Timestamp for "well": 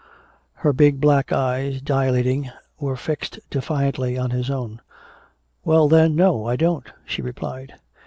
5.63-5.87